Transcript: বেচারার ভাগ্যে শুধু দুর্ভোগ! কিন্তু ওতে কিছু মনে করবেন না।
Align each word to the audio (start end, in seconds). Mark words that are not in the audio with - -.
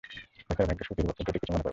বেচারার 0.49 0.67
ভাগ্যে 0.69 0.85
শুধু 0.87 0.99
দুর্ভোগ! 1.05 1.15
কিন্তু 1.17 1.29
ওতে 1.31 1.35
কিছু 1.41 1.45
মনে 1.53 1.57
করবেন 1.57 1.57
না। 1.65 1.69